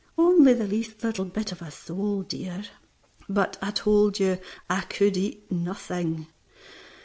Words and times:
"Only 0.17 0.55
the 0.55 0.65
least 0.65 1.03
little 1.03 1.25
bit 1.25 1.51
of 1.51 1.61
a 1.61 1.69
sole, 1.69 2.23
dear." 2.23 2.63
"But 3.29 3.59
I 3.61 3.69
told 3.69 4.19
you 4.19 4.39
I 4.67 4.81
could 4.81 5.15
eat 5.15 5.51
nothing." 5.51 6.25